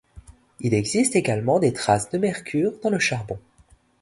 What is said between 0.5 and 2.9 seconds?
Il existe également des traces de mercure dans